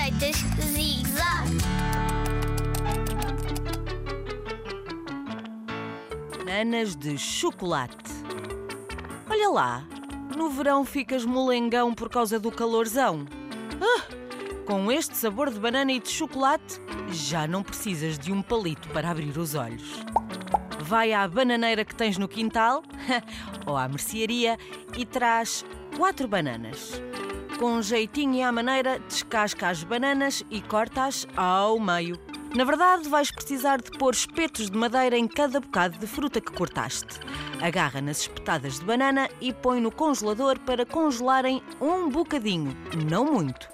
Receitas 0.00 0.36
Zig 0.72 1.06
Zag. 1.08 1.58
Bananas 6.38 6.96
de 6.96 7.18
chocolate. 7.18 7.94
Olha 9.28 9.50
lá, 9.50 9.84
no 10.34 10.48
verão 10.48 10.86
ficas 10.86 11.26
molengão 11.26 11.92
por 11.92 12.08
causa 12.08 12.40
do 12.40 12.50
calorzão. 12.50 13.26
Ah, 13.78 14.08
com 14.64 14.90
este 14.90 15.14
sabor 15.18 15.50
de 15.50 15.60
banana 15.60 15.92
e 15.92 16.00
de 16.00 16.08
chocolate, 16.08 16.80
já 17.10 17.46
não 17.46 17.62
precisas 17.62 18.18
de 18.18 18.32
um 18.32 18.40
palito 18.40 18.88
para 18.88 19.10
abrir 19.10 19.36
os 19.36 19.54
olhos. 19.54 20.02
Vai 20.80 21.12
à 21.12 21.28
bananeira 21.28 21.84
que 21.84 21.94
tens 21.94 22.16
no 22.16 22.26
quintal 22.26 22.82
ou 23.66 23.76
à 23.76 23.86
mercearia 23.86 24.58
e 24.96 25.04
traz 25.04 25.62
quatro 25.94 26.26
bananas. 26.26 27.02
Com 27.60 27.82
jeitinho 27.82 28.36
e 28.36 28.42
à 28.42 28.50
maneira, 28.50 28.98
descasca 29.00 29.68
as 29.68 29.84
bananas 29.84 30.42
e 30.50 30.62
corta-as 30.62 31.26
ao 31.36 31.78
meio. 31.78 32.18
Na 32.56 32.64
verdade, 32.64 33.06
vais 33.06 33.30
precisar 33.30 33.82
de 33.82 33.90
pôr 33.98 34.14
espetos 34.14 34.70
de 34.70 34.78
madeira 34.78 35.14
em 35.18 35.28
cada 35.28 35.60
bocado 35.60 35.98
de 35.98 36.06
fruta 36.06 36.40
que 36.40 36.50
cortaste. 36.52 37.20
Agarra 37.60 38.00
nas 38.00 38.22
espetadas 38.22 38.78
de 38.78 38.86
banana 38.86 39.28
e 39.42 39.52
põe 39.52 39.78
no 39.78 39.92
congelador 39.92 40.58
para 40.60 40.86
congelarem 40.86 41.62
um 41.78 42.08
bocadinho, 42.08 42.74
não 43.06 43.26
muito. 43.26 43.68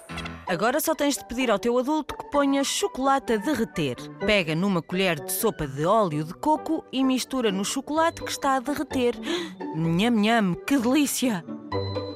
Agora 0.45 0.81
só 0.81 0.93
tens 0.93 1.15
de 1.15 1.25
pedir 1.25 1.49
ao 1.49 1.57
teu 1.57 1.79
adulto 1.79 2.13
que 2.17 2.29
ponha 2.29 2.65
chocolate 2.65 3.31
a 3.31 3.37
derreter. 3.37 3.95
Pega 4.19 4.53
numa 4.53 4.81
colher 4.81 5.17
de 5.17 5.31
sopa 5.31 5.65
de 5.65 5.85
óleo 5.85 6.25
de 6.25 6.33
coco 6.33 6.83
e 6.91 7.05
mistura 7.05 7.53
no 7.53 7.63
chocolate 7.63 8.21
que 8.21 8.31
está 8.31 8.57
a 8.57 8.59
derreter. 8.59 9.15
Nham, 9.77 10.11
nham, 10.11 10.55
que 10.55 10.77
delícia! 10.77 11.41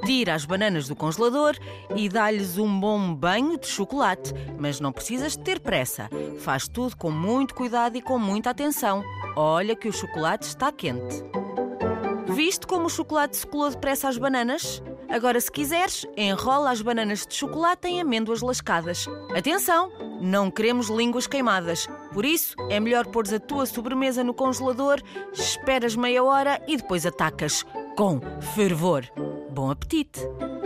Tira 0.06 0.34
as 0.34 0.46
bananas 0.46 0.88
do 0.88 0.96
congelador 0.96 1.56
e 1.96 2.10
dá-lhes 2.10 2.58
um 2.58 2.80
bom 2.80 3.14
banho 3.14 3.58
de 3.58 3.68
chocolate, 3.68 4.34
mas 4.58 4.80
não 4.80 4.92
precisas 4.92 5.38
de 5.38 5.44
ter 5.44 5.60
pressa. 5.60 6.10
Faz 6.40 6.68
tudo 6.68 6.98
com 6.98 7.12
muito 7.12 7.54
cuidado 7.54 7.98
e 7.98 8.02
com 8.02 8.18
muita 8.18 8.50
atenção. 8.50 9.04
Olha 9.36 9.76
que 9.76 9.88
o 9.88 9.94
chocolate 9.94 10.48
está 10.48 10.72
quente. 10.72 11.24
Viste 12.28 12.66
como 12.66 12.86
o 12.86 12.90
chocolate 12.90 13.38
se 13.38 13.46
colou 13.46 13.70
depressa 13.70 14.08
às 14.08 14.18
bananas? 14.18 14.82
Agora, 15.10 15.40
se 15.42 15.52
quiseres, 15.52 16.08
enrola 16.16 16.72
as 16.72 16.82
bananas 16.82 17.28
de 17.28 17.36
chocolate 17.36 17.88
em 17.88 18.00
amêndoas 18.00 18.42
lascadas. 18.42 19.06
Atenção! 19.36 19.92
Não 20.22 20.50
queremos 20.50 20.88
línguas 20.88 21.28
queimadas. 21.28 21.88
Por 22.14 22.24
isso, 22.24 22.56
é 22.70 22.80
melhor 22.80 23.08
pôres 23.08 23.34
a 23.34 23.40
tua 23.40 23.66
sobremesa 23.66 24.24
no 24.24 24.34
congelador, 24.34 25.02
esperas 25.34 25.96
meia 25.96 26.24
hora 26.24 26.62
e 26.68 26.78
depois 26.78 27.06
atacas 27.06 27.66
com 27.98 28.22
fervor. 28.56 29.04
Bom 29.52 29.70
apetite! 29.70 30.61